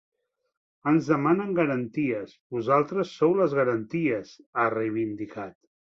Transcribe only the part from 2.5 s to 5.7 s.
vosaltres sou les garanties, ha reivindicat.